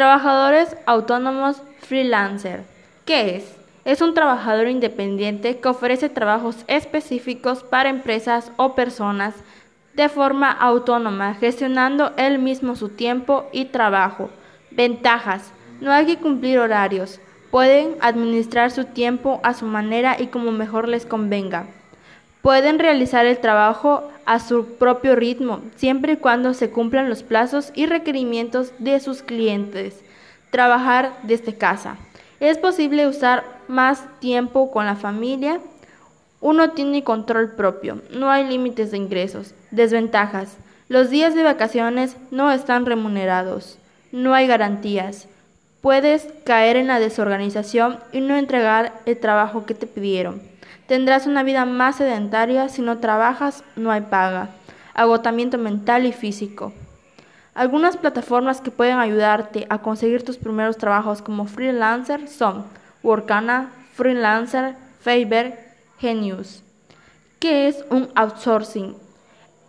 Trabajadores 0.00 0.78
autónomos 0.86 1.62
freelancer. 1.80 2.64
¿Qué 3.04 3.36
es? 3.36 3.54
Es 3.84 4.00
un 4.00 4.14
trabajador 4.14 4.68
independiente 4.68 5.60
que 5.60 5.68
ofrece 5.68 6.08
trabajos 6.08 6.64
específicos 6.68 7.62
para 7.64 7.90
empresas 7.90 8.50
o 8.56 8.74
personas 8.74 9.34
de 9.92 10.08
forma 10.08 10.50
autónoma, 10.50 11.34
gestionando 11.34 12.14
él 12.16 12.38
mismo 12.38 12.76
su 12.76 12.88
tiempo 12.88 13.50
y 13.52 13.66
trabajo. 13.66 14.30
Ventajas. 14.70 15.52
No 15.82 15.92
hay 15.92 16.06
que 16.06 16.16
cumplir 16.16 16.60
horarios. 16.60 17.20
Pueden 17.50 17.96
administrar 18.00 18.70
su 18.70 18.86
tiempo 18.86 19.38
a 19.42 19.52
su 19.52 19.66
manera 19.66 20.16
y 20.18 20.28
como 20.28 20.50
mejor 20.50 20.88
les 20.88 21.04
convenga. 21.04 21.66
Pueden 22.42 22.78
realizar 22.78 23.26
el 23.26 23.38
trabajo 23.38 24.10
a 24.24 24.38
su 24.40 24.64
propio 24.76 25.14
ritmo, 25.14 25.60
siempre 25.76 26.14
y 26.14 26.16
cuando 26.16 26.54
se 26.54 26.70
cumplan 26.70 27.10
los 27.10 27.22
plazos 27.22 27.70
y 27.74 27.84
requerimientos 27.84 28.72
de 28.78 28.98
sus 29.00 29.22
clientes. 29.22 30.00
Trabajar 30.50 31.12
desde 31.22 31.54
casa. 31.54 31.96
Es 32.40 32.56
posible 32.56 33.06
usar 33.06 33.44
más 33.68 34.04
tiempo 34.20 34.70
con 34.70 34.86
la 34.86 34.96
familia. 34.96 35.60
Uno 36.40 36.70
tiene 36.70 37.04
control 37.04 37.50
propio. 37.50 38.00
No 38.10 38.30
hay 38.30 38.48
límites 38.48 38.90
de 38.90 38.96
ingresos. 38.96 39.54
Desventajas. 39.70 40.56
Los 40.88 41.10
días 41.10 41.34
de 41.34 41.42
vacaciones 41.42 42.16
no 42.30 42.50
están 42.50 42.86
remunerados. 42.86 43.78
No 44.12 44.32
hay 44.32 44.46
garantías. 44.46 45.28
Puedes 45.82 46.28
caer 46.44 46.76
en 46.76 46.86
la 46.86 46.98
desorganización 46.98 47.98
y 48.12 48.20
no 48.22 48.36
entregar 48.36 48.94
el 49.04 49.18
trabajo 49.18 49.66
que 49.66 49.74
te 49.74 49.86
pidieron. 49.86 50.49
Tendrás 50.90 51.28
una 51.28 51.44
vida 51.44 51.66
más 51.66 51.98
sedentaria 51.98 52.68
si 52.68 52.82
no 52.82 52.98
trabajas, 52.98 53.62
no 53.76 53.92
hay 53.92 54.00
paga. 54.00 54.48
Agotamiento 54.92 55.56
mental 55.56 56.04
y 56.04 56.10
físico. 56.10 56.72
Algunas 57.54 57.96
plataformas 57.96 58.60
que 58.60 58.72
pueden 58.72 58.98
ayudarte 58.98 59.68
a 59.70 59.82
conseguir 59.82 60.24
tus 60.24 60.36
primeros 60.36 60.78
trabajos 60.78 61.22
como 61.22 61.46
freelancer 61.46 62.26
son 62.26 62.64
Workana, 63.04 63.70
Freelancer, 63.92 64.74
Fiverr, 64.98 65.60
Genius. 66.00 66.64
¿Qué 67.38 67.68
es 67.68 67.84
un 67.90 68.08
outsourcing? 68.16 68.96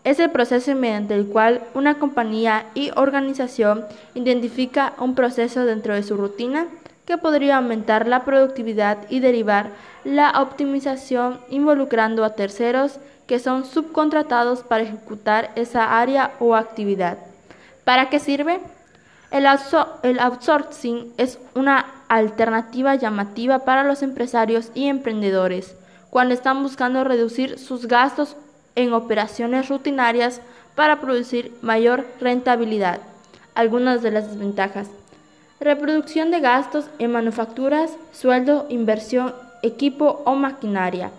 Es 0.03 0.19
el 0.19 0.31
proceso 0.31 0.73
mediante 0.73 1.14
el 1.14 1.27
cual 1.27 1.61
una 1.75 1.99
compañía 1.99 2.66
y 2.73 2.89
organización 2.95 3.86
identifica 4.16 4.94
un 4.97 5.14
proceso 5.14 5.66
dentro 5.66 5.94
de 5.94 6.02
su 6.02 6.17
rutina 6.17 6.66
que 7.12 7.17
podría 7.17 7.58
aumentar 7.58 8.08
la 8.08 8.23
productividad 8.23 9.00
y 9.09 9.20
derivar 9.20 9.72
la 10.06 10.42
optimización 10.42 11.42
involucrando 11.50 12.23
a 12.23 12.36
terceros 12.36 13.02
que 13.28 13.38
son 13.38 13.66
subcontratados 13.66 14.62
para 14.62 14.84
ejecutar 14.84 15.52
esa 15.56 16.00
área 16.00 16.32
o 16.39 16.56
actividad. 16.56 17.17
¿Para 17.84 18.09
qué 18.09 18.20
sirve? 18.20 18.62
El, 19.30 19.45
outsourcing 19.45 21.12
es 21.17 21.38
una 21.54 21.86
alternativa 22.08 22.95
llamativa 22.95 23.66
para 23.66 23.84
los 23.84 24.04
empresarios 24.04 24.72
y 24.73 24.88
emprendedores 24.88 25.76
cuando 26.12 26.34
están 26.34 26.64
buscando 26.64 27.04
reducir 27.04 27.59
sus 27.59 27.88
gastos 27.88 28.38
en 28.76 28.94
operaciones 28.94 29.67
rutinarias 29.67 30.39
para 30.76 31.02
producir 31.02 31.52
mayor 31.62 32.06
rentabilidad. 32.22 33.02
Algunas 33.54 34.02
de 34.02 34.12
las 34.12 34.30
desventajas. 34.30 35.00
Reproducción 35.62 36.31
de 36.31 36.40
gastos 36.40 36.86
en 36.98 37.12
manufacturas, 37.12 37.95
sueldo, 38.12 38.66
inversión, 38.70 39.36
equipo 39.62 40.23
o 40.26 40.34
maquinaria. 40.34 41.12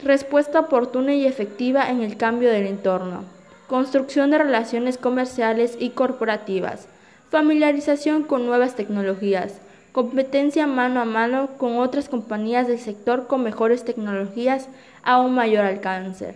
Respuesta 0.00 0.58
oportuna 0.58 1.14
y 1.14 1.24
efectiva 1.24 1.88
en 1.88 2.02
el 2.02 2.16
cambio 2.16 2.50
del 2.50 2.66
entorno. 2.66 3.22
Construcción 3.68 4.32
de 4.32 4.38
relaciones 4.38 4.98
comerciales 4.98 5.76
y 5.78 5.90
corporativas. 5.90 6.88
Familiarización 7.30 8.24
con 8.24 8.44
nuevas 8.44 8.74
tecnologías. 8.74 9.60
Competencia 9.92 10.66
mano 10.66 11.00
a 11.00 11.04
mano 11.04 11.50
con 11.58 11.76
otras 11.78 12.08
compañías 12.08 12.66
del 12.66 12.80
sector 12.80 13.28
con 13.28 13.44
mejores 13.44 13.84
tecnologías 13.84 14.68
a 15.04 15.20
un 15.20 15.36
mayor 15.36 15.64
alcance. 15.64 16.34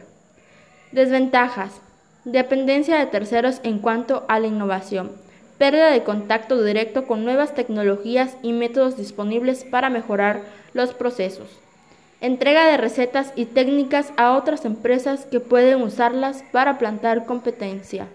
Desventajas. 0.93 1.81
Dependencia 2.25 2.97
de 2.97 3.07
terceros 3.07 3.59
en 3.65 3.81
cuanto 3.81 4.25
a 4.29 4.39
la 4.39 4.47
innovación. 4.47 5.11
Pérdida 5.63 5.93
de 5.93 6.03
contacto 6.03 6.61
directo 6.61 7.07
con 7.07 7.25
nuevas 7.25 7.55
tecnologías 7.55 8.35
y 8.43 8.53
métodos 8.53 8.97
disponibles 8.97 9.63
para 9.63 9.91
mejorar 9.91 10.41
los 10.75 10.93
procesos. 10.93 11.47
Entrega 12.21 12.67
de 12.67 12.77
recetas 12.79 13.33
y 13.37 13.45
técnicas 13.45 14.13
a 14.17 14.33
otras 14.33 14.65
empresas 14.65 15.25
que 15.25 15.39
pueden 15.39 15.81
usarlas 15.81 16.43
para 16.51 16.79
plantar 16.79 17.27
competencia. 17.27 18.09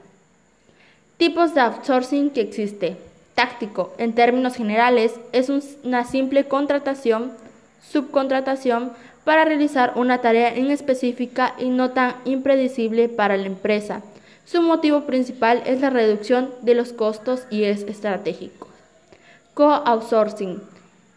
Tipos 1.16 1.56
de 1.56 1.62
outsourcing 1.62 2.32
que 2.32 2.42
existe. 2.42 2.98
Táctico, 3.34 3.94
en 3.98 4.12
términos 4.12 4.58
generales, 4.58 5.14
es 5.32 5.50
una 5.86 6.04
simple 6.04 6.50
contratación, 6.50 7.32
subcontratación 7.82 8.92
para 9.24 9.46
realizar 9.46 9.94
una 9.96 10.18
tarea 10.18 10.54
en 10.54 10.70
específica 10.70 11.54
y 11.58 11.70
no 11.70 11.92
tan 11.92 12.16
impredecible 12.26 13.08
para 13.08 13.38
la 13.38 13.46
empresa. 13.46 14.02
Su 14.50 14.62
motivo 14.62 15.02
principal 15.02 15.62
es 15.66 15.82
la 15.82 15.90
reducción 15.90 16.54
de 16.62 16.74
los 16.74 16.94
costos 16.94 17.44
y 17.50 17.66
es 17.66 17.82
estratégico. 17.82 18.70
Co-outsourcing. 19.54 20.62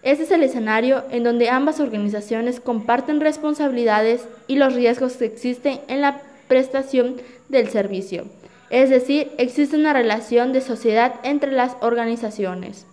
Este 0.03 0.25
es 0.25 0.33
el 0.33 0.43
escenario 0.43 1.05
en 1.13 1.23
donde 1.23 1.49
ambas 1.49 1.79
organizaciones 1.79 2.59
comparten 2.59 3.21
responsabilidades 3.21 4.27
y 4.49 4.57
los 4.57 4.75
riesgos 4.75 5.13
que 5.13 5.27
existen 5.27 5.81
en 5.87 6.01
la 6.01 6.23
prestación 6.49 7.23
del 7.49 7.69
servicio. 7.69 8.25
Es 8.69 8.91
decir, 8.91 9.31
existe 9.39 9.77
una 9.77 9.93
relación 9.93 10.53
de 10.53 10.61
sociedad 10.61 11.15
entre 11.23 11.53
las 11.53 11.77
organizaciones. 11.83 12.85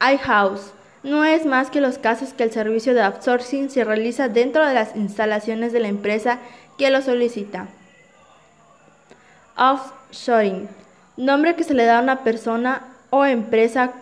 iHouse 0.00 0.70
no 1.02 1.24
es 1.24 1.44
más 1.44 1.70
que 1.70 1.80
los 1.80 1.98
casos 1.98 2.34
que 2.34 2.44
el 2.44 2.52
servicio 2.52 2.94
de 2.94 3.02
outsourcing 3.02 3.68
se 3.68 3.82
realiza 3.82 4.28
dentro 4.28 4.64
de 4.64 4.74
las 4.74 4.94
instalaciones 4.94 5.72
de 5.72 5.80
la 5.80 5.88
empresa 5.88 6.38
que 6.78 6.90
lo 6.90 7.02
solicita. 7.02 7.66
Offshoring, 9.56 10.68
nombre 11.16 11.56
que 11.56 11.64
se 11.64 11.72
le 11.72 11.86
da 11.86 11.98
a 11.98 12.02
una 12.02 12.22
persona 12.24 12.82
o 13.10 13.24
empresa 13.24 13.92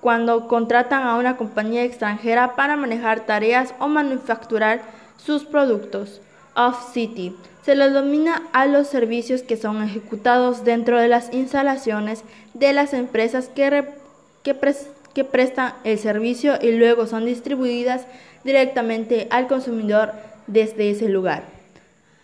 cuando 0.00 0.48
contratan 0.48 1.02
a 1.02 1.16
una 1.16 1.36
compañía 1.36 1.84
extranjera 1.84 2.56
para 2.56 2.76
manejar 2.76 3.26
tareas 3.26 3.74
o 3.80 3.88
manufacturar 3.88 4.80
sus 5.16 5.44
productos. 5.44 6.20
Off-City 6.54 7.36
se 7.62 7.74
lo 7.74 7.90
domina 7.90 8.44
a 8.52 8.66
los 8.66 8.86
servicios 8.86 9.42
que 9.42 9.56
son 9.58 9.82
ejecutados 9.82 10.64
dentro 10.64 10.98
de 10.98 11.08
las 11.08 11.34
instalaciones 11.34 12.24
de 12.54 12.72
las 12.72 12.94
empresas 12.94 13.50
que 13.54 15.24
prestan 15.24 15.74
el 15.84 15.98
servicio 15.98 16.58
y 16.62 16.72
luego 16.72 17.06
son 17.06 17.26
distribuidas 17.26 18.06
directamente 18.42 19.28
al 19.30 19.48
consumidor 19.48 20.12
desde 20.46 20.90
ese 20.90 21.08
lugar. 21.10 21.42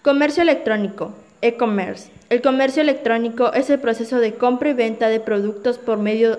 Comercio 0.03 0.43
electrónico, 0.43 1.13
e-commerce. 1.45 2.09
El 2.31 2.41
comercio 2.41 2.81
electrónico 2.81 3.53
es 3.53 3.69
el 3.69 3.79
proceso 3.79 4.19
de 4.19 4.35
compra 4.35 4.71
y 4.71 4.73
venta 4.73 5.09
de 5.09 5.21
productos 5.21 5.77
por 5.77 5.99
medios 5.99 6.39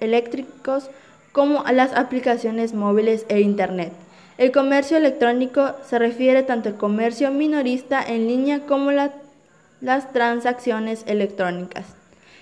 eléctricos 0.00 0.90
como 1.30 1.62
las 1.72 1.92
aplicaciones 1.92 2.74
móviles 2.74 3.24
e 3.28 3.40
Internet. 3.40 3.92
El 4.36 4.50
comercio 4.50 4.96
electrónico 4.96 5.72
se 5.88 6.00
refiere 6.00 6.42
tanto 6.42 6.68
al 6.68 6.76
comercio 6.76 7.30
minorista 7.30 8.02
en 8.04 8.26
línea 8.26 8.66
como 8.66 8.90
las 8.90 10.12
transacciones 10.12 11.04
electrónicas. 11.06 11.86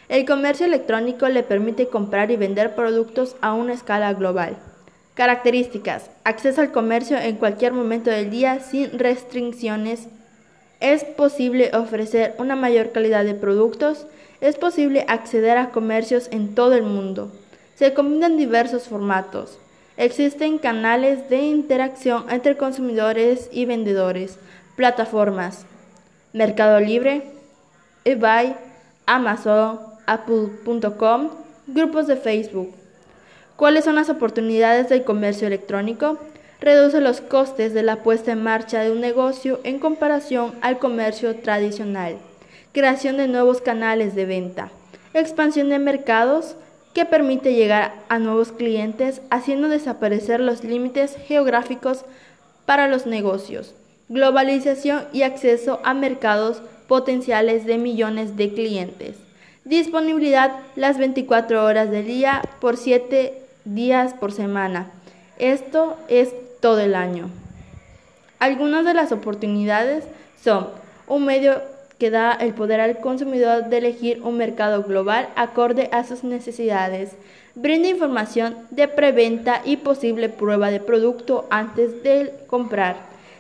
El 0.09 0.25
comercio 0.25 0.65
electrónico 0.65 1.29
le 1.29 1.43
permite 1.43 1.89
comprar 1.89 2.31
y 2.31 2.37
vender 2.37 2.75
productos 2.75 3.37
a 3.43 3.53
una 3.53 3.75
escala 3.75 4.15
global. 4.15 4.57
Características. 5.15 6.11
Acceso 6.25 6.63
al 6.63 6.73
comercio 6.73 7.19
en 7.19 7.37
cualquier 7.37 7.73
momento 7.73 8.11
del 8.11 8.31
día 8.31 8.61
sin 8.61 8.99
restricciones. 8.99 10.09
Es 10.81 11.05
posible 11.05 11.71
ofrecer 11.75 12.35
una 12.39 12.57
mayor 12.57 12.93
calidad 12.93 13.25
de 13.25 13.35
productos. 13.35 14.07
Es 14.41 14.57
posible 14.57 15.05
acceder 15.09 15.57
a 15.57 15.71
comercios 15.71 16.29
en 16.31 16.55
todo 16.55 16.75
el 16.75 16.83
mundo. 16.83 17.33
Se 17.75 17.95
combinan 17.95 18.37
diversos 18.37 18.85
formatos. 18.85 19.59
Existen 19.97 20.59
canales 20.59 21.31
de 21.31 21.39
interacción 21.39 22.27
entre 22.31 22.57
consumidores 22.57 23.49
y 23.51 23.65
vendedores, 23.65 24.39
plataformas, 24.77 25.65
Mercado 26.35 26.81
Libre, 26.81 27.23
eBay, 28.05 28.55
Amazon, 29.07 29.81
Apple.com, 30.05 31.31
grupos 31.67 32.07
de 32.07 32.17
Facebook. 32.17 32.75
¿Cuáles 33.57 33.87
son 33.87 33.95
las 33.95 34.11
oportunidades 34.11 34.91
del 34.91 35.03
comercio 35.03 35.47
electrónico? 35.47 36.19
Reduce 36.61 37.01
los 37.01 37.21
costes 37.21 37.75
de 37.75 37.83
la 37.83 38.03
puesta 38.03 38.33
en 38.33 38.43
marcha 38.43 38.81
de 38.81 38.91
un 38.91 39.01
negocio 39.01 39.61
en 39.65 39.79
comparación 39.79 40.55
al 40.63 40.79
comercio 40.79 41.37
tradicional. 41.37 42.17
Creación 42.73 43.17
de 43.17 43.29
nuevos 43.29 43.61
canales 43.61 44.15
de 44.15 44.27
venta. 44.27 44.71
Expansión 45.15 45.69
de 45.69 45.79
mercados 45.79 46.57
que 46.95 47.05
permite 47.05 47.55
llegar 47.55 47.95
a 48.09 48.19
nuevos 48.19 48.53
clientes 48.53 49.21
haciendo 49.31 49.69
desaparecer 49.69 50.41
los 50.41 50.65
límites 50.65 51.17
geográficos 51.27 52.05
para 52.65 52.89
los 52.89 53.07
negocios, 53.07 53.75
globalización 54.09 55.05
y 55.13 55.23
acceso 55.23 55.81
a 55.85 55.95
mercados 55.95 56.63
potenciales 56.89 57.67
de 57.67 57.79
millones 57.79 58.37
de 58.37 58.53
clientes, 58.53 59.17
Disponibilidad 59.67 60.53
las 60.77 60.97
24 60.97 61.65
horas 61.65 61.91
del 61.91 62.07
día 62.07 62.41
por 62.61 62.77
7 62.77 63.35
días 63.65 64.15
por 64.15 64.31
semana. 64.31 64.93
Esto 65.41 65.97
es 66.07 66.29
todo 66.61 66.81
el 66.81 66.95
año. 66.95 67.31
Algunas 68.39 68.85
de 68.85 68.95
las 68.95 69.13
oportunidades 69.13 70.05
son 70.43 70.69
un 71.07 71.25
medio 71.25 71.61
que 71.99 72.11
da 72.11 72.33
el 72.33 72.53
poder 72.53 72.81
al 72.81 72.99
consumidor 72.99 73.67
de 73.67 73.79
elegir 73.79 74.21
un 74.23 74.37
mercado 74.37 74.83
global 74.83 75.29
acorde 75.37 75.89
a 75.93 76.05
sus 76.05 76.25
necesidades. 76.25 77.13
Brinda 77.55 77.89
información 77.89 78.55
de 78.71 78.87
preventa 78.87 79.63
y 79.65 79.79
posible 79.79 80.29
prueba 80.29 80.71
de 80.71 80.81
producto 80.81 81.47
antes 81.49 82.03
de 82.03 82.35
comprar. 82.49 82.97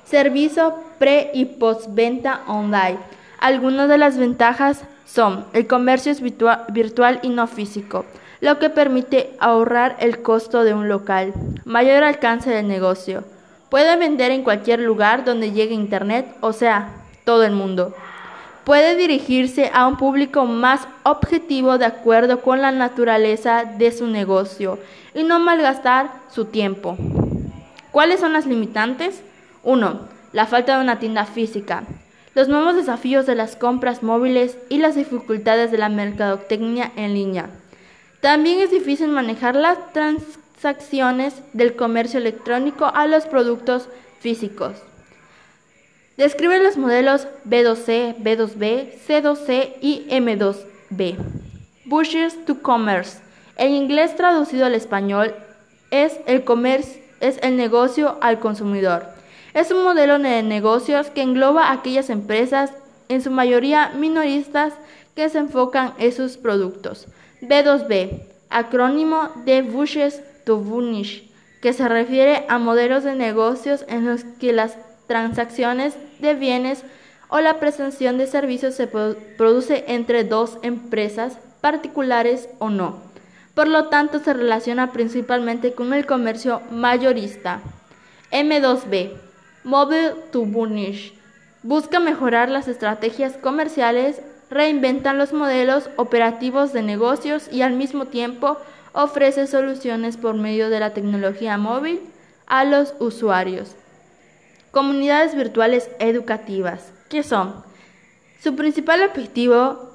Servicio 0.06 0.74
pre 0.98 1.30
y 1.34 1.44
postventa 1.44 2.42
online. 2.46 2.98
Algunas 3.38 3.88
de 3.90 3.98
las 3.98 4.16
ventajas 4.16 4.84
son 5.04 5.44
el 5.52 5.66
comercio 5.66 6.10
es 6.10 6.22
virtual 6.22 7.20
y 7.22 7.28
no 7.28 7.46
físico, 7.46 8.06
lo 8.46 8.58
que 8.58 8.70
permite 8.70 9.36
ahorrar 9.40 9.96
el 10.00 10.22
costo 10.22 10.64
de 10.64 10.72
un 10.72 10.88
local, 10.88 11.34
mayor 11.66 12.02
alcance 12.02 12.48
del 12.48 12.66
negocio. 12.66 13.24
Puede 13.68 13.96
vender 13.96 14.30
en 14.30 14.42
cualquier 14.42 14.80
lugar 14.80 15.24
donde 15.24 15.52
llegue 15.52 15.74
Internet, 15.74 16.26
o 16.40 16.54
sea, 16.54 16.94
todo 17.24 17.42
el 17.44 17.52
mundo 17.52 17.94
puede 18.66 18.96
dirigirse 18.96 19.70
a 19.72 19.86
un 19.86 19.96
público 19.96 20.44
más 20.44 20.88
objetivo 21.04 21.78
de 21.78 21.84
acuerdo 21.84 22.40
con 22.40 22.60
la 22.60 22.72
naturaleza 22.72 23.62
de 23.64 23.92
su 23.92 24.08
negocio 24.08 24.80
y 25.14 25.22
no 25.22 25.38
malgastar 25.38 26.10
su 26.32 26.46
tiempo. 26.46 26.96
¿Cuáles 27.92 28.18
son 28.18 28.32
las 28.32 28.44
limitantes? 28.44 29.22
1. 29.62 30.00
La 30.32 30.46
falta 30.46 30.76
de 30.76 30.82
una 30.82 30.98
tienda 30.98 31.26
física. 31.26 31.84
Los 32.34 32.48
nuevos 32.48 32.74
desafíos 32.74 33.24
de 33.24 33.36
las 33.36 33.54
compras 33.54 34.02
móviles 34.02 34.58
y 34.68 34.78
las 34.78 34.96
dificultades 34.96 35.70
de 35.70 35.78
la 35.78 35.88
mercadotecnia 35.88 36.90
en 36.96 37.14
línea. 37.14 37.50
También 38.20 38.60
es 38.60 38.70
difícil 38.70 39.08
manejar 39.08 39.54
las 39.56 39.92
transacciones 39.92 41.34
del 41.52 41.76
comercio 41.76 42.18
electrónico 42.18 42.86
a 42.86 43.06
los 43.06 43.26
productos 43.26 43.88
físicos. 44.20 44.72
Describe 46.16 46.58
los 46.62 46.78
modelos 46.78 47.28
B2C, 47.44 48.16
B2B, 48.16 48.94
C2C 49.06 49.74
y 49.82 50.06
M2B. 50.08 51.16
Bushes 51.84 52.44
to 52.46 52.62
Commerce. 52.62 53.20
En 53.56 53.72
inglés 53.72 54.16
traducido 54.16 54.66
al 54.66 54.74
español 54.74 55.34
es 55.90 56.18
el, 56.26 56.42
es 57.20 57.38
el 57.42 57.56
negocio 57.56 58.18
al 58.22 58.38
consumidor. 58.38 59.06
Es 59.52 59.70
un 59.70 59.82
modelo 59.82 60.18
de 60.18 60.42
negocios 60.42 61.10
que 61.10 61.22
engloba 61.22 61.70
aquellas 61.70 62.10
empresas, 62.10 62.72
en 63.08 63.22
su 63.22 63.30
mayoría 63.30 63.90
minoristas, 63.90 64.72
que 65.14 65.28
se 65.28 65.38
enfocan 65.38 65.94
en 65.98 66.12
sus 66.12 66.36
productos. 66.36 67.06
B2B, 67.48 68.22
acrónimo 68.50 69.30
de 69.44 69.62
Bushes 69.62 70.22
to 70.44 70.58
Bunish, 70.58 71.30
que 71.60 71.72
se 71.72 71.88
refiere 71.88 72.44
a 72.48 72.58
modelos 72.58 73.04
de 73.04 73.14
negocios 73.14 73.84
en 73.88 74.06
los 74.06 74.24
que 74.24 74.52
las 74.52 74.76
transacciones 75.06 75.96
de 76.18 76.34
bienes 76.34 76.84
o 77.28 77.40
la 77.40 77.58
prestación 77.58 78.18
de 78.18 78.26
servicios 78.26 78.74
se 78.74 78.86
produce 78.86 79.84
entre 79.88 80.24
dos 80.24 80.58
empresas 80.62 81.38
particulares 81.60 82.48
o 82.58 82.70
no. 82.70 83.00
Por 83.54 83.68
lo 83.68 83.88
tanto, 83.88 84.18
se 84.20 84.34
relaciona 84.34 84.92
principalmente 84.92 85.72
con 85.72 85.92
el 85.94 86.06
comercio 86.06 86.60
mayorista. 86.70 87.60
M2B, 88.30 89.12
Mobile 89.64 90.14
to 90.30 90.44
Burnish, 90.44 91.14
busca 91.62 91.98
mejorar 91.98 92.50
las 92.50 92.68
estrategias 92.68 93.36
comerciales, 93.38 94.20
reinventan 94.50 95.18
los 95.18 95.32
modelos 95.32 95.90
operativos 95.96 96.72
de 96.72 96.82
negocios 96.82 97.48
y 97.50 97.62
al 97.62 97.72
mismo 97.74 98.06
tiempo 98.06 98.58
ofrece 98.92 99.46
soluciones 99.46 100.16
por 100.16 100.34
medio 100.34 100.70
de 100.70 100.80
la 100.80 100.94
tecnología 100.94 101.58
móvil 101.58 102.00
a 102.46 102.64
los 102.64 102.94
usuarios. 102.98 103.74
Comunidades 104.70 105.34
virtuales 105.34 105.90
educativas. 105.98 106.92
¿Qué 107.08 107.22
son? 107.22 107.64
Su 108.42 108.54
principal 108.54 109.02
objetivo 109.02 109.90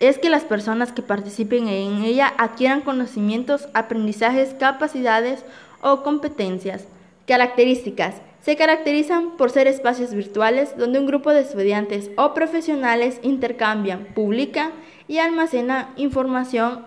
es 0.00 0.18
que 0.18 0.30
las 0.30 0.44
personas 0.44 0.92
que 0.92 1.02
participen 1.02 1.68
en 1.68 2.04
ella 2.04 2.32
adquieran 2.38 2.80
conocimientos, 2.80 3.68
aprendizajes, 3.74 4.54
capacidades 4.54 5.44
o 5.80 6.02
competencias. 6.02 6.84
Características. 7.26 8.16
Se 8.44 8.56
caracterizan 8.56 9.36
por 9.36 9.50
ser 9.50 9.66
espacios 9.66 10.12
virtuales 10.12 10.76
donde 10.76 10.98
un 10.98 11.06
grupo 11.06 11.30
de 11.30 11.40
estudiantes 11.40 12.10
o 12.16 12.34
profesionales 12.34 13.18
intercambian, 13.22 14.08
publican 14.14 14.72
y 15.08 15.18
almacenan 15.18 15.94
información 15.96 16.86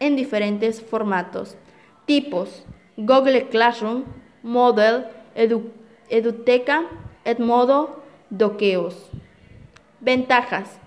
en 0.00 0.16
diferentes 0.16 0.82
formatos. 0.82 1.56
Tipos. 2.04 2.64
Google 2.96 3.48
Classroom, 3.48 4.04
Model, 4.42 5.06
Educación 5.34 5.78
Eduteca, 6.08 6.84
Edmodo, 7.24 8.02
Doqueos. 8.30 9.10
Ventajas. 10.00 10.78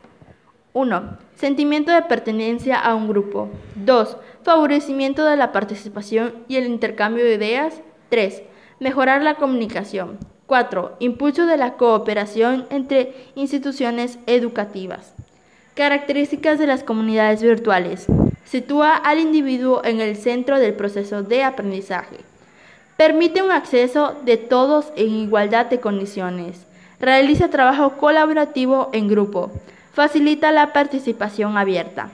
1. 0.73 1.17
Sentimiento 1.35 1.91
de 1.91 2.01
pertenencia 2.03 2.79
a 2.79 2.95
un 2.95 3.07
grupo. 3.07 3.49
2. 3.75 4.17
Favorecimiento 4.43 5.25
de 5.25 5.37
la 5.37 5.51
participación 5.51 6.33
y 6.47 6.55
el 6.55 6.65
intercambio 6.65 7.23
de 7.25 7.35
ideas. 7.35 7.81
3. 8.09 8.43
Mejorar 8.81 9.21
la 9.21 9.35
comunicación. 9.35 10.17
4. 10.47 10.95
Impulso 10.97 11.45
de 11.45 11.55
la 11.55 11.73
cooperación 11.73 12.65
entre 12.71 13.13
instituciones 13.35 14.17
educativas. 14.25 15.13
Características 15.75 16.57
de 16.57 16.65
las 16.65 16.81
comunidades 16.81 17.43
virtuales. 17.43 18.07
Sitúa 18.43 18.95
al 18.95 19.19
individuo 19.19 19.85
en 19.85 20.01
el 20.01 20.15
centro 20.15 20.57
del 20.57 20.73
proceso 20.73 21.21
de 21.21 21.43
aprendizaje. 21.43 22.17
Permite 22.97 23.43
un 23.43 23.51
acceso 23.51 24.15
de 24.25 24.37
todos 24.37 24.91
en 24.95 25.11
igualdad 25.11 25.67
de 25.67 25.79
condiciones. 25.79 26.65
Realiza 26.99 27.51
trabajo 27.51 27.97
colaborativo 27.97 28.89
en 28.93 29.07
grupo. 29.07 29.51
Facilita 29.93 30.51
la 30.51 30.73
participación 30.73 31.55
abierta. 31.55 32.09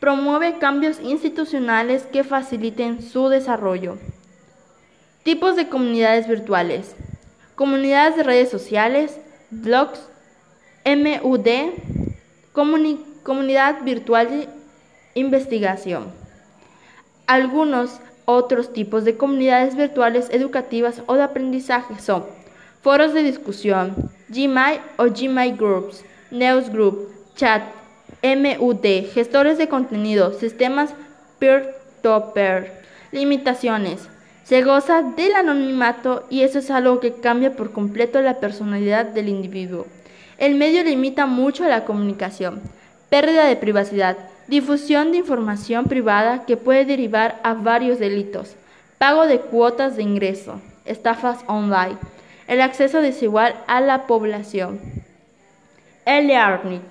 Promueve 0.00 0.58
cambios 0.58 1.00
institucionales 1.00 2.02
que 2.02 2.24
faciliten 2.24 3.00
su 3.00 3.30
desarrollo. 3.30 3.96
Tipos 5.22 5.54
de 5.54 5.68
comunidades 5.68 6.26
virtuales. 6.26 6.96
Comunidades 7.54 8.16
de 8.16 8.22
redes 8.22 8.48
sociales, 8.48 9.20
blogs, 9.50 10.08
MUD, 10.86 11.46
comunidad 13.22 13.82
virtual 13.82 14.30
de 14.30 14.48
investigación. 15.14 16.10
Algunos 17.26 18.00
otros 18.24 18.72
tipos 18.72 19.04
de 19.04 19.18
comunidades 19.18 19.76
virtuales 19.76 20.28
educativas 20.30 21.02
o 21.06 21.14
de 21.16 21.22
aprendizaje 21.22 22.00
son 22.00 22.24
foros 22.80 23.12
de 23.12 23.22
discusión, 23.22 23.94
Gmail 24.30 24.80
o 24.96 25.04
Gmail 25.04 25.54
Groups, 25.54 26.02
Newsgroup, 26.30 27.10
Chat, 27.34 27.62
MUD, 28.22 29.12
gestores 29.12 29.58
de 29.58 29.68
contenido, 29.68 30.32
sistemas 30.32 30.94
peer-to-peer. 31.38 32.80
Limitaciones. 33.12 34.08
Se 34.50 34.62
goza 34.62 35.02
del 35.02 35.36
anonimato 35.36 36.24
y 36.28 36.42
eso 36.42 36.58
es 36.58 36.72
algo 36.72 36.98
que 36.98 37.12
cambia 37.12 37.54
por 37.54 37.70
completo 37.70 38.20
la 38.20 38.40
personalidad 38.40 39.04
del 39.04 39.28
individuo. 39.28 39.86
El 40.38 40.56
medio 40.56 40.82
limita 40.82 41.26
mucho 41.26 41.68
la 41.68 41.84
comunicación. 41.84 42.60
Pérdida 43.10 43.44
de 43.44 43.54
privacidad. 43.54 44.16
Difusión 44.48 45.12
de 45.12 45.18
información 45.18 45.84
privada 45.84 46.46
que 46.46 46.56
puede 46.56 46.84
derivar 46.84 47.38
a 47.44 47.54
varios 47.54 48.00
delitos. 48.00 48.56
Pago 48.98 49.28
de 49.28 49.38
cuotas 49.38 49.94
de 49.94 50.02
ingreso. 50.02 50.60
Estafas 50.84 51.44
online. 51.46 51.98
El 52.48 52.60
acceso 52.60 53.00
desigual 53.00 53.54
a 53.68 53.80
la 53.80 54.08
población. 54.08 54.80
e-learning. 56.06 56.82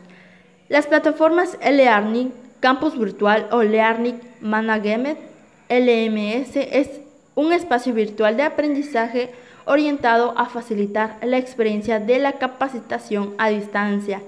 Las 0.69 0.87
plataformas 0.87 1.57
e-learning, 1.59 2.31
campus 2.61 2.97
virtual 2.97 3.49
o 3.51 3.63
learning 3.63 4.17
management, 4.39 5.19
LMS, 5.67 6.55
es 6.55 7.08
un 7.39 7.53
espacio 7.53 7.93
virtual 7.93 8.35
de 8.35 8.43
aprendizaje 8.43 9.29
orientado 9.65 10.33
a 10.37 10.47
facilitar 10.47 11.17
la 11.23 11.37
experiencia 11.37 11.99
de 11.99 12.19
la 12.19 12.33
capacitación 12.33 13.33
a 13.37 13.49
distancia 13.49 14.21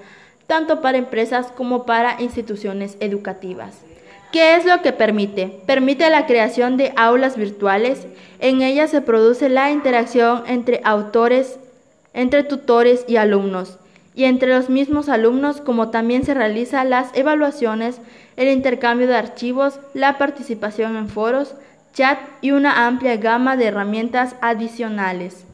tanto 0.51 0.81
para 0.81 0.97
empresas 0.97 1.47
como 1.47 1.85
para 1.85 2.21
instituciones 2.21 2.97
educativas. 2.99 3.73
¿Qué 4.33 4.55
es 4.55 4.65
lo 4.65 4.81
que 4.81 4.91
permite? 4.91 5.47
Permite 5.65 6.09
la 6.09 6.25
creación 6.25 6.75
de 6.75 6.91
aulas 6.97 7.37
virtuales. 7.37 8.05
En 8.39 8.61
ellas 8.61 8.89
se 8.89 8.99
produce 8.99 9.47
la 9.47 9.71
interacción 9.71 10.43
entre 10.47 10.81
autores, 10.83 11.57
entre 12.13 12.43
tutores 12.43 13.05
y 13.07 13.15
alumnos, 13.15 13.77
y 14.13 14.25
entre 14.25 14.49
los 14.49 14.69
mismos 14.69 15.07
alumnos, 15.07 15.61
como 15.61 15.89
también 15.89 16.25
se 16.25 16.33
realizan 16.33 16.89
las 16.89 17.15
evaluaciones, 17.15 18.01
el 18.35 18.49
intercambio 18.49 19.07
de 19.07 19.15
archivos, 19.15 19.79
la 19.93 20.17
participación 20.17 20.97
en 20.97 21.07
foros, 21.07 21.55
chat 21.93 22.19
y 22.41 22.51
una 22.51 22.87
amplia 22.87 23.17
gama 23.17 23.57
de 23.57 23.65
herramientas 23.65 24.35
adicionales. 24.41 25.45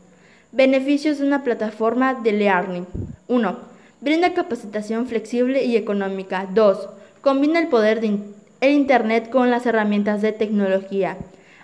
Beneficios 0.52 1.20
de 1.20 1.26
una 1.26 1.44
plataforma 1.44 2.14
de 2.14 2.32
learning. 2.34 2.86
1. 3.28 3.58
Brinda 4.02 4.34
capacitación 4.34 5.08
flexible 5.08 5.66
y 5.66 5.76
económica. 5.76 6.48
2. 6.54 6.90
Combina 7.22 7.60
el 7.60 7.68
poder 7.68 8.02
de 8.02 8.20
el 8.62 8.72
Internet 8.72 9.30
con 9.30 9.52
las 9.52 9.66
herramientas 9.66 10.22
de 10.22 10.32
tecnología. 10.32 11.18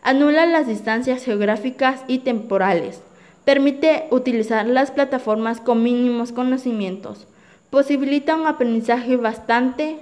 Anula 0.03 0.46
las 0.46 0.68
distancias 0.68 1.24
geográficas 1.24 2.01
y 2.08 2.20
temporales. 2.20 3.01
Permite 3.46 4.06
utilizar 4.12 4.68
las 4.68 4.92
plataformas 4.92 5.60
con 5.60 5.82
mínimos 5.82 6.32
conocimientos. 6.32 7.27
Posibilita 7.70 8.36
un 8.36 8.48
aprendizaje 8.48 9.18
bastante 9.18 9.98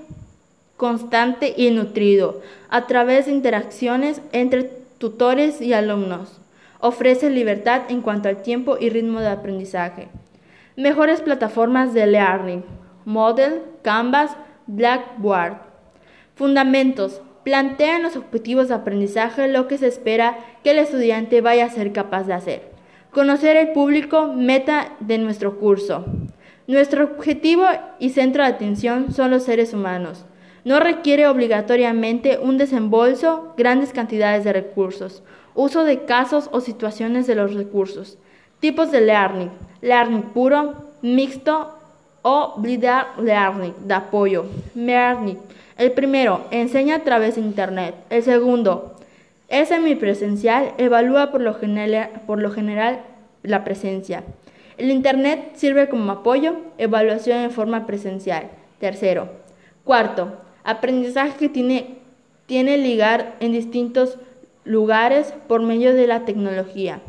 constante 0.81 1.53
y 1.55 1.69
nutrido 1.69 2.41
a 2.71 2.87
través 2.87 3.27
de 3.27 3.33
interacciones 3.33 4.19
entre 4.31 4.63
tutores 4.97 5.61
y 5.61 5.73
alumnos. 5.73 6.41
Ofrece 6.79 7.29
libertad 7.29 7.83
en 7.89 8.01
cuanto 8.01 8.29
al 8.29 8.41
tiempo 8.41 8.77
y 8.79 8.89
ritmo 8.89 9.19
de 9.19 9.27
aprendizaje. 9.27 10.07
Mejores 10.75 11.21
plataformas 11.21 11.93
de 11.93 12.07
learning. 12.07 12.65
Model, 13.05 13.61
Canvas, 13.83 14.35
Blackboard. 14.65 15.57
Fundamentos. 16.33 17.21
Plantean 17.43 18.01
los 18.01 18.15
objetivos 18.15 18.69
de 18.69 18.73
aprendizaje, 18.73 19.49
lo 19.49 19.67
que 19.67 19.77
se 19.77 19.85
espera 19.85 20.39
que 20.63 20.71
el 20.71 20.79
estudiante 20.79 21.41
vaya 21.41 21.65
a 21.65 21.69
ser 21.69 21.93
capaz 21.93 22.23
de 22.23 22.33
hacer. 22.33 22.71
Conocer 23.11 23.55
el 23.55 23.71
público 23.73 24.33
meta 24.33 24.93
de 24.99 25.19
nuestro 25.19 25.59
curso. 25.59 26.05
Nuestro 26.65 27.03
objetivo 27.03 27.65
y 27.99 28.09
centro 28.09 28.41
de 28.41 28.49
atención 28.49 29.13
son 29.13 29.29
los 29.29 29.43
seres 29.43 29.75
humanos. 29.75 30.25
No 30.63 30.79
requiere 30.79 31.27
obligatoriamente 31.27 32.37
un 32.41 32.57
desembolso, 32.57 33.53
grandes 33.57 33.93
cantidades 33.93 34.43
de 34.43 34.53
recursos, 34.53 35.23
uso 35.55 35.83
de 35.83 36.05
casos 36.05 36.49
o 36.51 36.61
situaciones 36.61 37.25
de 37.25 37.35
los 37.35 37.53
recursos. 37.53 38.17
Tipos 38.59 38.91
de 38.91 39.01
learning. 39.01 39.49
Learning 39.81 40.21
puro, 40.21 40.75
mixto 41.01 41.73
o 42.21 42.53
blended 42.57 43.03
learning 43.17 43.73
de 43.85 43.93
apoyo. 43.93 44.45
Learning. 44.75 45.39
El 45.77 45.93
primero, 45.93 46.45
enseña 46.51 46.97
a 46.97 47.03
través 47.03 47.35
de 47.35 47.41
Internet. 47.41 47.95
El 48.11 48.21
segundo, 48.21 48.95
es 49.49 49.69
semipresencial, 49.69 50.73
evalúa 50.77 51.31
por 51.31 51.41
lo, 51.41 51.55
general, 51.55 52.09
por 52.27 52.39
lo 52.39 52.51
general 52.51 52.99
la 53.41 53.63
presencia. 53.63 54.23
El 54.77 54.91
Internet 54.91 55.53
sirve 55.55 55.89
como 55.89 56.11
apoyo, 56.11 56.55
evaluación 56.77 57.39
en 57.39 57.51
forma 57.51 57.87
presencial. 57.87 58.51
Tercero. 58.79 59.27
Cuarto, 59.83 60.37
Aprendizaje 60.63 61.37
que 61.37 61.49
tiene, 61.49 61.97
tiene 62.45 62.77
lugar 62.77 63.35
en 63.39 63.51
distintos 63.51 64.17
lugares 64.63 65.33
por 65.47 65.61
medio 65.61 65.93
de 65.93 66.07
la 66.07 66.25
tecnología. 66.25 67.01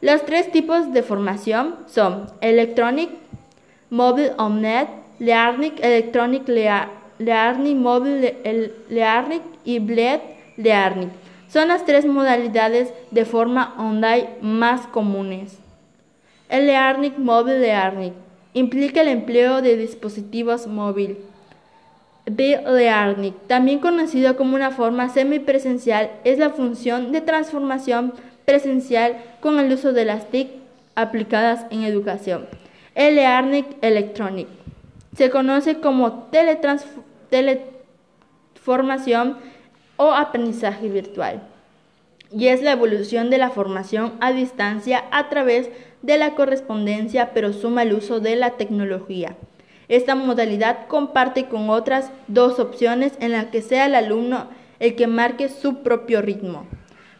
Los 0.00 0.24
tres 0.24 0.50
tipos 0.50 0.92
de 0.92 1.02
formación 1.02 1.76
son 1.86 2.26
Electronic, 2.40 3.10
Mobile 3.90 4.32
Omnet, 4.38 4.88
Learning, 5.18 5.74
Electronic 5.82 6.48
Learning, 7.18 7.82
Mobile 7.82 8.72
Learning 8.88 9.42
y 9.64 9.78
Bled 9.78 10.20
Learning. 10.56 11.10
Son 11.48 11.68
las 11.68 11.84
tres 11.84 12.06
modalidades 12.06 12.94
de 13.10 13.24
forma 13.26 13.74
online 13.76 14.28
más 14.40 14.86
comunes. 14.86 15.58
El 16.48 16.66
Learning 16.66 17.14
Mobile 17.18 17.58
Learning 17.58 18.14
implica 18.54 19.02
el 19.02 19.08
empleo 19.08 19.60
de 19.60 19.76
dispositivos 19.76 20.66
móviles 20.66 21.18
B-Learning, 22.26 23.34
también 23.46 23.78
conocido 23.78 24.36
como 24.36 24.56
una 24.56 24.70
forma 24.70 25.08
semipresencial, 25.08 26.10
es 26.24 26.38
la 26.38 26.50
función 26.50 27.12
de 27.12 27.20
transformación 27.20 28.12
presencial 28.44 29.16
con 29.40 29.58
el 29.58 29.72
uso 29.72 29.92
de 29.92 30.04
las 30.04 30.30
TIC 30.30 30.48
aplicadas 30.94 31.66
en 31.70 31.84
educación. 31.84 32.46
El 32.94 33.16
learning 33.16 33.66
electronic 33.82 34.48
se 35.16 35.30
conoce 35.30 35.80
como 35.80 36.28
teleformación 37.30 39.38
o 39.96 40.12
aprendizaje 40.12 40.88
virtual 40.88 41.42
y 42.32 42.48
es 42.48 42.62
la 42.62 42.72
evolución 42.72 43.30
de 43.30 43.38
la 43.38 43.50
formación 43.50 44.14
a 44.20 44.32
distancia 44.32 45.04
a 45.10 45.28
través 45.28 45.70
de 46.02 46.18
la 46.18 46.34
correspondencia, 46.34 47.32
pero 47.34 47.52
suma 47.52 47.82
el 47.82 47.92
uso 47.92 48.20
de 48.20 48.36
la 48.36 48.52
tecnología. 48.52 49.36
Esta 49.90 50.14
modalidad 50.14 50.86
comparte 50.86 51.46
con 51.46 51.68
otras 51.68 52.12
dos 52.28 52.60
opciones 52.60 53.12
en 53.18 53.32
las 53.32 53.46
que 53.46 53.60
sea 53.60 53.86
el 53.86 53.96
alumno 53.96 54.46
el 54.78 54.94
que 54.94 55.08
marque 55.08 55.48
su 55.48 55.82
propio 55.82 56.22
ritmo. 56.22 56.64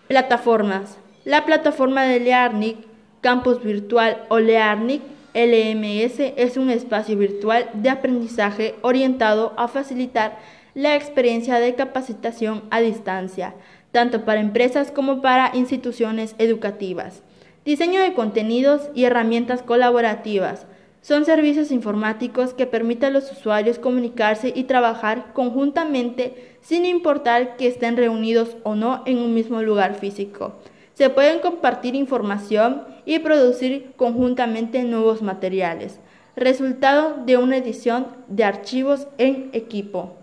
Plataformas. 0.07 0.97
La 1.25 1.45
plataforma 1.45 2.05
de 2.05 2.21
Learning, 2.21 2.77
Campus 3.23 3.61
Virtual 3.65 4.23
o 4.29 4.39
Learning 4.39 5.03
LMS 5.35 6.21
es 6.37 6.57
un 6.57 6.71
espacio 6.71 7.19
virtual 7.19 7.69
de 7.75 7.91
aprendizaje 7.91 8.77
orientado 8.83 9.53
a 9.57 9.67
facilitar 9.67 10.39
la 10.75 10.95
experiencia 10.95 11.59
de 11.59 11.75
capacitación 11.75 12.62
a 12.71 12.81
distancia, 12.81 13.55
tanto 13.91 14.25
para 14.25 14.39
empresas 14.39 14.93
como 14.93 15.21
para 15.21 15.50
instituciones 15.55 16.37
educativas. 16.39 17.25
Diseño 17.65 18.00
de 18.00 18.15
contenidos 18.15 18.91
y 18.95 19.07
herramientas 19.07 19.61
colaborativas 19.61 20.69
son 21.02 21.25
servicios 21.25 21.71
informáticos 21.71 22.52
que 22.52 22.66
permiten 22.66 23.11
a 23.11 23.12
los 23.12 23.33
usuarios 23.33 23.78
comunicarse 23.78 24.52
y 24.54 24.64
trabajar 24.64 25.33
conjuntamente 25.33 26.59
sin 26.61 26.85
importar 26.85 27.57
que 27.57 27.66
estén 27.66 27.97
reunidos 27.97 28.57
o 28.64 28.75
no 28.75 29.02
en 29.07 29.19
un 29.19 29.35
mismo 29.35 29.62
lugar 29.62 29.95
físico. 29.95 30.54
Se 30.95 31.09
pueden 31.09 31.40
compartir 31.40 31.95
información 31.95 32.83
y 33.07 33.21
producir 33.21 33.92
conjuntamente 33.97 34.85
nuevos 34.85 35.23
materiales, 35.23 35.99
resultado 36.37 37.25
de 37.25 37.38
una 37.38 37.57
edición 37.57 38.07
de 38.28 38.45
archivos 38.45 39.09
en 39.16 39.49
equipo. 39.54 40.16